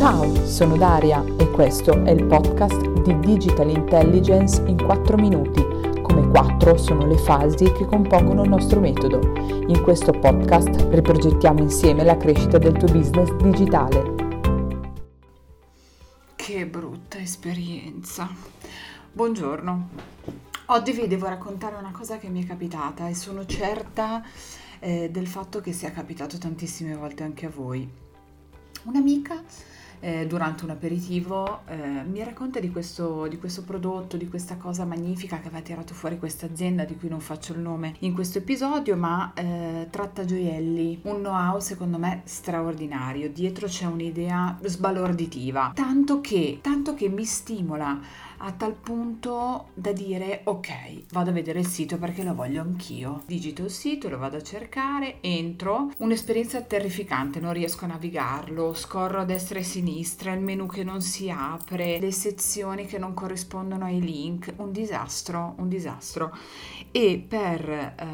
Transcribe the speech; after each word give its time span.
Ciao, 0.00 0.46
sono 0.46 0.78
Daria 0.78 1.22
e 1.36 1.50
questo 1.50 1.92
è 2.04 2.12
il 2.12 2.24
podcast 2.24 3.02
di 3.02 3.20
Digital 3.20 3.68
Intelligence 3.68 4.62
in 4.66 4.82
4 4.82 5.18
minuti, 5.18 5.60
come 6.00 6.26
4 6.26 6.78
sono 6.78 7.04
le 7.04 7.18
fasi 7.18 7.70
che 7.70 7.84
compongono 7.84 8.42
il 8.44 8.48
nostro 8.48 8.80
metodo. 8.80 9.20
In 9.66 9.82
questo 9.82 10.12
podcast 10.12 10.86
riprogettiamo 10.88 11.60
insieme 11.60 12.02
la 12.02 12.16
crescita 12.16 12.56
del 12.56 12.78
tuo 12.78 12.88
business 12.90 13.30
digitale. 13.42 14.14
Che 16.34 16.66
brutta 16.66 17.18
esperienza. 17.18 18.26
Buongiorno. 19.12 19.88
Oggi 20.68 20.92
vi 20.92 21.08
devo 21.08 21.26
raccontare 21.26 21.76
una 21.76 21.92
cosa 21.92 22.16
che 22.16 22.30
mi 22.30 22.42
è 22.42 22.46
capitata 22.46 23.06
e 23.06 23.14
sono 23.14 23.44
certa 23.44 24.24
eh, 24.78 25.10
del 25.10 25.26
fatto 25.26 25.60
che 25.60 25.74
sia 25.74 25.90
capitato 25.92 26.38
tantissime 26.38 26.94
volte 26.94 27.22
anche 27.22 27.44
a 27.44 27.50
voi. 27.50 27.86
Un'amica 28.84 29.42
eh, 30.00 30.26
durante 30.26 30.64
un 30.64 30.70
aperitivo 30.70 31.60
eh, 31.66 31.76
mi 32.04 32.24
racconta 32.24 32.58
di 32.58 32.70
questo, 32.70 33.26
di 33.28 33.38
questo, 33.38 33.62
prodotto, 33.62 34.16
di 34.16 34.28
questa 34.28 34.56
cosa 34.56 34.84
magnifica 34.84 35.38
che 35.40 35.48
aveva 35.48 35.62
tirato 35.62 35.94
fuori 35.94 36.18
questa 36.18 36.46
azienda 36.46 36.84
di 36.84 36.96
cui 36.96 37.08
non 37.08 37.20
faccio 37.20 37.52
il 37.52 37.60
nome 37.60 37.94
in 38.00 38.14
questo 38.14 38.38
episodio, 38.38 38.96
ma 38.96 39.32
eh, 39.34 39.86
tratta 39.90 40.24
gioielli, 40.24 41.00
un 41.02 41.18
know-how 41.18 41.60
secondo 41.60 41.98
me 41.98 42.22
straordinario. 42.24 43.30
Dietro 43.30 43.66
c'è 43.66 43.84
un'idea 43.84 44.58
sbalorditiva, 44.62 45.72
tanto 45.74 46.20
che, 46.20 46.58
tanto 46.62 46.94
che 46.94 47.08
mi 47.08 47.24
stimola 47.24 48.28
a 48.42 48.52
tal 48.52 48.74
punto 48.74 49.68
da 49.74 49.92
dire 49.92 50.40
ok, 50.44 51.12
vado 51.12 51.30
a 51.30 51.32
vedere 51.32 51.58
il 51.58 51.66
sito 51.66 51.98
perché 51.98 52.22
lo 52.22 52.34
voglio 52.34 52.62
anch'io. 52.62 53.22
Digito 53.26 53.64
il 53.64 53.70
sito, 53.70 54.08
lo 54.08 54.18
vado 54.18 54.36
a 54.36 54.42
cercare, 54.42 55.18
entro, 55.20 55.90
un'esperienza 55.98 56.62
terrificante, 56.62 57.40
non 57.40 57.52
riesco 57.52 57.84
a 57.84 57.88
navigarlo, 57.88 58.74
scorro 58.74 59.20
a 59.20 59.24
destra 59.24 59.58
e 59.58 59.62
a 59.62 59.64
sinistra, 59.64 60.32
il 60.32 60.40
menu 60.40 60.66
che 60.66 60.84
non 60.84 61.02
si 61.02 61.30
apre, 61.30 61.98
le 61.98 62.12
sezioni 62.12 62.86
che 62.86 62.98
non 62.98 63.12
corrispondono 63.12 63.84
ai 63.84 64.00
link, 64.00 64.52
un 64.56 64.72
disastro, 64.72 65.54
un 65.58 65.68
disastro. 65.68 66.34
E 66.92 67.24
per 67.26 67.68
eh, 67.68 68.06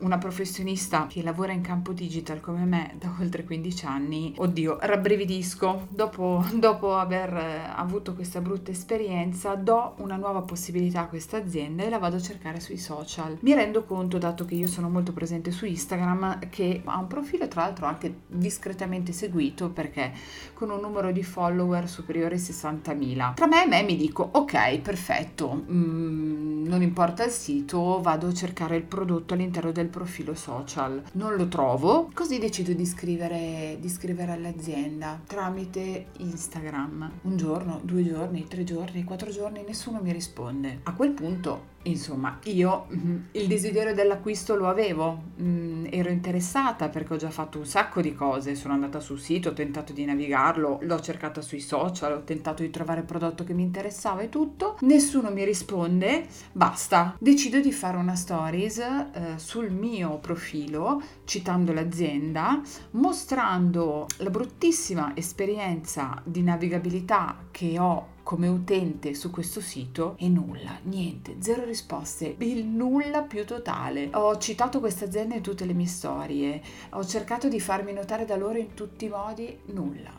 una 0.00 0.18
professionista 0.18 1.06
che 1.06 1.22
lavora 1.22 1.52
in 1.52 1.60
campo 1.60 1.92
digital 1.92 2.40
come 2.40 2.64
me 2.64 2.94
da 2.98 3.14
oltre 3.20 3.44
15 3.44 3.86
anni, 3.86 4.34
oddio, 4.36 4.78
rabbrividisco 4.80 5.88
dopo, 5.90 6.44
dopo 6.54 6.96
aver 6.96 7.34
eh, 7.34 7.70
avuto 7.74 8.14
questa 8.14 8.40
brutta 8.40 8.70
esperienza 8.70 9.54
do 9.66 9.94
una 9.96 10.14
nuova 10.14 10.42
possibilità 10.42 11.00
a 11.00 11.06
questa 11.08 11.38
azienda 11.38 11.82
e 11.82 11.88
la 11.88 11.98
vado 11.98 12.14
a 12.14 12.20
cercare 12.20 12.60
sui 12.60 12.78
social. 12.78 13.36
Mi 13.40 13.52
rendo 13.52 13.82
conto, 13.82 14.16
dato 14.16 14.44
che 14.44 14.54
io 14.54 14.68
sono 14.68 14.88
molto 14.88 15.12
presente 15.12 15.50
su 15.50 15.66
Instagram, 15.66 16.48
che 16.50 16.82
ha 16.84 16.96
un 16.96 17.08
profilo 17.08 17.48
tra 17.48 17.62
l'altro 17.62 17.86
anche 17.86 18.20
discretamente 18.28 19.10
seguito 19.10 19.70
perché 19.70 20.12
con 20.54 20.70
un 20.70 20.78
numero 20.78 21.10
di 21.10 21.24
follower 21.24 21.88
superiore 21.88 22.36
ai 22.36 22.40
60.000. 22.40 23.34
Tra 23.34 23.48
me 23.48 23.64
e 23.64 23.66
me 23.66 23.82
mi 23.82 23.96
dico, 23.96 24.28
ok, 24.30 24.78
perfetto, 24.78 25.64
mm, 25.68 26.45
non 26.68 26.82
importa 26.82 27.24
il 27.24 27.30
sito, 27.30 28.00
vado 28.00 28.28
a 28.28 28.32
cercare 28.32 28.76
il 28.76 28.82
prodotto 28.82 29.34
all'interno 29.34 29.72
del 29.72 29.88
profilo 29.88 30.34
social. 30.34 31.02
Non 31.12 31.34
lo 31.34 31.48
trovo, 31.48 32.10
così 32.12 32.38
decido 32.38 32.72
di 32.72 32.86
scrivere, 32.86 33.76
di 33.80 33.88
scrivere 33.88 34.32
all'azienda 34.32 35.20
tramite 35.26 36.06
Instagram. 36.18 37.10
Un 37.22 37.36
giorno, 37.36 37.80
due 37.82 38.04
giorni, 38.04 38.46
tre 38.46 38.64
giorni, 38.64 39.04
quattro 39.04 39.30
giorni 39.30 39.64
nessuno 39.66 40.00
mi 40.00 40.12
risponde. 40.12 40.80
A 40.84 40.94
quel 40.94 41.12
punto, 41.12 41.74
insomma, 41.88 42.38
io 42.44 42.86
mm, 42.94 43.16
il 43.32 43.46
desiderio 43.46 43.94
dell'acquisto 43.94 44.54
lo 44.56 44.68
avevo, 44.68 45.22
mm, 45.40 45.86
ero 45.90 46.10
interessata 46.10 46.88
perché 46.88 47.14
ho 47.14 47.16
già 47.16 47.30
fatto 47.30 47.58
un 47.58 47.66
sacco 47.66 48.00
di 48.00 48.14
cose, 48.14 48.54
sono 48.54 48.74
andata 48.74 49.00
sul 49.00 49.18
sito, 49.18 49.50
ho 49.50 49.52
tentato 49.52 49.92
di 49.92 50.04
navigarlo, 50.04 50.78
l'ho 50.82 51.00
cercata 51.00 51.40
sui 51.40 51.60
social, 51.60 52.12
ho 52.12 52.22
tentato 52.24 52.62
di 52.62 52.70
trovare 52.70 53.00
il 53.00 53.06
prodotto 53.06 53.44
che 53.44 53.54
mi 53.54 53.62
interessava 53.62 54.20
e 54.22 54.28
tutto, 54.28 54.76
nessuno 54.80 55.30
mi 55.30 55.44
risponde, 55.44 56.26
basta, 56.52 57.16
decido 57.18 57.60
di 57.60 57.72
fare 57.72 57.96
una 57.96 58.14
stories 58.14 58.78
eh, 58.78 59.04
sul 59.36 59.70
mio 59.70 60.18
profilo 60.18 61.02
citando 61.24 61.72
l'azienda, 61.72 62.60
mostrando 62.92 64.06
la 64.18 64.30
bruttissima 64.30 65.12
esperienza 65.14 66.20
di 66.24 66.42
navigabilità 66.42 67.36
che 67.50 67.78
ho 67.78 68.14
come 68.26 68.48
utente 68.48 69.14
su 69.14 69.30
questo 69.30 69.60
sito 69.60 70.16
e 70.18 70.28
nulla, 70.28 70.80
niente, 70.82 71.36
zero 71.38 71.64
risposte, 71.64 72.34
il 72.38 72.64
nulla 72.64 73.22
più 73.22 73.44
totale. 73.46 74.10
Ho 74.14 74.36
citato 74.38 74.80
questa 74.80 75.04
azienda 75.04 75.36
in 75.36 75.42
tutte 75.42 75.64
le 75.64 75.74
mie 75.74 75.86
storie, 75.86 76.60
ho 76.90 77.04
cercato 77.06 77.48
di 77.48 77.60
farmi 77.60 77.92
notare 77.92 78.24
da 78.24 78.34
loro 78.34 78.58
in 78.58 78.74
tutti 78.74 79.04
i 79.04 79.08
modi, 79.10 79.56
nulla. 79.66 80.10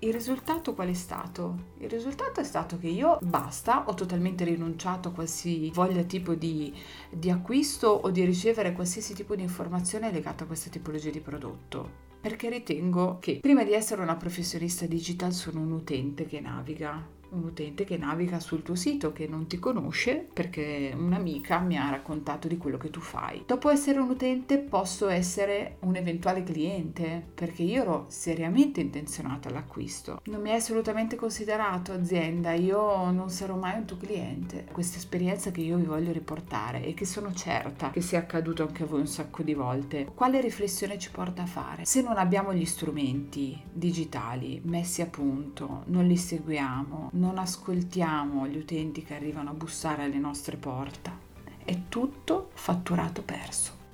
Il 0.00 0.12
risultato 0.12 0.74
qual 0.74 0.90
è 0.90 0.92
stato? 0.92 1.72
Il 1.78 1.88
risultato 1.88 2.40
è 2.40 2.44
stato 2.44 2.78
che 2.78 2.88
io 2.88 3.16
basta, 3.22 3.84
ho 3.88 3.94
totalmente 3.94 4.44
rinunciato 4.44 5.08
a 5.08 5.12
qualsiasi 5.12 5.70
voglia 5.70 6.02
tipo 6.02 6.34
di, 6.34 6.70
di 7.08 7.30
acquisto 7.30 7.88
o 7.88 8.10
di 8.10 8.22
ricevere 8.26 8.74
qualsiasi 8.74 9.14
tipo 9.14 9.34
di 9.34 9.40
informazione 9.40 10.12
legata 10.12 10.44
a 10.44 10.46
questa 10.46 10.68
tipologia 10.68 11.08
di 11.08 11.20
prodotto 11.20 12.04
perché 12.20 12.50
ritengo 12.50 13.18
che 13.20 13.38
prima 13.40 13.62
di 13.62 13.72
essere 13.72 14.02
una 14.02 14.16
professionista 14.16 14.84
digital 14.86 15.32
sono 15.32 15.60
un 15.60 15.70
utente 15.70 16.26
che 16.26 16.40
naviga 16.40 17.14
un 17.30 17.44
utente 17.44 17.84
che 17.84 17.96
naviga 17.96 18.40
sul 18.40 18.62
tuo 18.62 18.74
sito 18.74 19.12
che 19.12 19.26
non 19.26 19.46
ti 19.46 19.58
conosce 19.58 20.26
perché 20.32 20.92
un'amica 20.96 21.58
mi 21.58 21.76
ha 21.76 21.90
raccontato 21.90 22.48
di 22.48 22.56
quello 22.56 22.76
che 22.76 22.90
tu 22.90 23.00
fai. 23.00 23.42
Dopo 23.46 23.70
essere 23.70 23.98
un 23.98 24.10
utente 24.10 24.58
posso 24.58 25.08
essere 25.08 25.76
un 25.80 25.96
eventuale 25.96 26.42
cliente 26.42 27.24
perché 27.34 27.62
io 27.62 27.82
ero 27.82 28.04
seriamente 28.08 28.80
intenzionata 28.80 29.48
all'acquisto. 29.48 30.20
Non 30.24 30.40
mi 30.40 30.50
hai 30.50 30.56
assolutamente 30.56 31.16
considerato 31.16 31.92
azienda, 31.92 32.52
io 32.52 33.10
non 33.10 33.30
sarò 33.30 33.56
mai 33.56 33.78
un 33.78 33.84
tuo 33.84 33.96
cliente. 33.96 34.66
Questa 34.70 34.98
esperienza 34.98 35.50
che 35.50 35.60
io 35.60 35.76
vi 35.76 35.84
voglio 35.84 36.12
riportare 36.12 36.84
e 36.84 36.94
che 36.94 37.04
sono 37.04 37.32
certa 37.32 37.90
che 37.90 38.00
sia 38.00 38.18
accaduto 38.18 38.62
anche 38.62 38.82
a 38.82 38.86
voi 38.86 39.00
un 39.00 39.06
sacco 39.06 39.42
di 39.42 39.54
volte. 39.54 40.10
Quale 40.14 40.40
riflessione 40.40 40.98
ci 40.98 41.10
porta 41.10 41.42
a 41.42 41.46
fare? 41.46 41.84
Se 41.84 42.02
non 42.02 42.16
abbiamo 42.16 42.52
gli 42.54 42.64
strumenti 42.64 43.60
digitali 43.72 44.60
messi 44.64 45.02
a 45.02 45.06
punto, 45.06 45.82
non 45.86 46.06
li 46.06 46.16
seguiamo, 46.16 47.10
non 47.16 47.38
ascoltiamo 47.38 48.46
gli 48.46 48.58
utenti 48.58 49.02
che 49.02 49.14
arrivano 49.14 49.50
a 49.50 49.54
bussare 49.54 50.04
alle 50.04 50.18
nostre 50.18 50.56
porte. 50.56 51.24
È 51.64 51.76
tutto 51.88 52.50
fatturato 52.54 53.22
perso. 53.22 53.85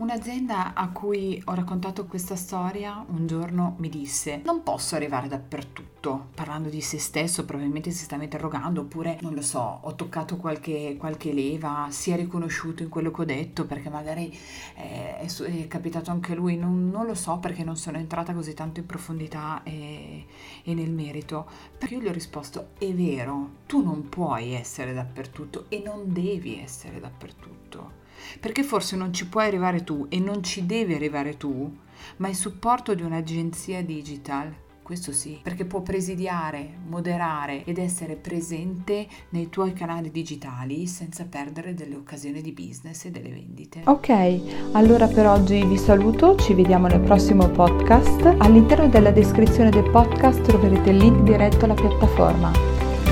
Un'azienda 0.00 0.72
a 0.72 0.88
cui 0.88 1.42
ho 1.44 1.52
raccontato 1.52 2.06
questa 2.06 2.34
storia 2.34 3.04
un 3.10 3.26
giorno 3.26 3.74
mi 3.80 3.90
disse 3.90 4.40
non 4.46 4.62
posso 4.62 4.94
arrivare 4.94 5.28
dappertutto, 5.28 6.28
parlando 6.34 6.70
di 6.70 6.80
se 6.80 6.98
stesso 6.98 7.44
probabilmente 7.44 7.90
si 7.90 8.04
stava 8.04 8.22
interrogando 8.22 8.80
oppure 8.80 9.18
non 9.20 9.34
lo 9.34 9.42
so, 9.42 9.60
ho 9.82 9.94
toccato 9.96 10.38
qualche, 10.38 10.96
qualche 10.98 11.34
leva, 11.34 11.88
si 11.90 12.12
è 12.12 12.16
riconosciuto 12.16 12.82
in 12.82 12.88
quello 12.88 13.10
che 13.10 13.20
ho 13.20 13.24
detto 13.26 13.66
perché 13.66 13.90
magari 13.90 14.34
è, 14.74 15.18
è, 15.20 15.26
è 15.26 15.68
capitato 15.68 16.10
anche 16.10 16.34
lui, 16.34 16.56
non, 16.56 16.88
non, 16.88 17.04
lo 17.04 17.14
so 17.14 17.36
perché 17.36 17.62
non 17.62 17.76
sono 17.76 17.98
entrata 17.98 18.32
così 18.32 18.54
tanto 18.54 18.80
in 18.80 18.86
profondità 18.86 19.62
e, 19.64 20.24
e 20.64 20.72
nel 20.72 20.92
merito, 20.92 21.46
perché 21.76 21.96
io 21.96 22.00
gli 22.00 22.08
ho 22.08 22.12
risposto 22.12 22.70
è 22.78 22.90
vero, 22.94 23.50
tu 23.66 23.84
non 23.84 24.08
puoi 24.08 24.54
essere 24.54 24.94
dappertutto 24.94 25.66
e 25.68 25.82
non 25.84 26.10
devi 26.10 26.58
essere 26.58 27.00
dappertutto 27.00 28.08
perché 28.38 28.62
forse 28.62 28.96
non 28.96 29.12
ci 29.12 29.26
puoi 29.26 29.46
arrivare 29.46 29.84
tu 29.84 30.06
e 30.08 30.18
non 30.18 30.42
ci 30.42 30.66
devi 30.66 30.94
arrivare 30.94 31.36
tu, 31.36 31.76
ma 32.16 32.28
il 32.28 32.36
supporto 32.36 32.94
di 32.94 33.02
un'agenzia 33.02 33.82
digital 33.82 34.54
questo 34.90 35.12
sì, 35.12 35.38
perché 35.40 35.66
può 35.66 35.82
presidiare, 35.82 36.68
moderare 36.88 37.62
ed 37.64 37.78
essere 37.78 38.16
presente 38.16 39.06
nei 39.28 39.48
tuoi 39.48 39.72
canali 39.72 40.10
digitali 40.10 40.88
senza 40.88 41.26
perdere 41.30 41.74
delle 41.74 41.94
occasioni 41.94 42.42
di 42.42 42.50
business 42.50 43.04
e 43.04 43.12
delle 43.12 43.30
vendite. 43.30 43.82
Ok, 43.84 44.72
allora 44.72 45.06
per 45.06 45.28
oggi 45.28 45.64
vi 45.64 45.78
saluto, 45.78 46.34
ci 46.34 46.54
vediamo 46.54 46.88
nel 46.88 46.98
prossimo 47.02 47.48
podcast. 47.48 48.34
All'interno 48.38 48.88
della 48.88 49.12
descrizione 49.12 49.70
del 49.70 49.88
podcast 49.90 50.40
troverete 50.40 50.90
il 50.90 50.96
link 50.96 51.22
diretto 51.22 51.66
alla 51.66 51.74
piattaforma. 51.74 52.50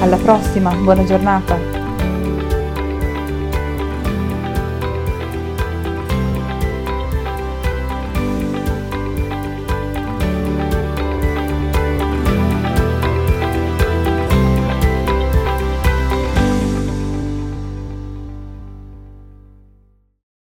Alla 0.01 0.17
prossima, 0.17 0.75
buona 0.75 1.05
giornata! 1.05 1.88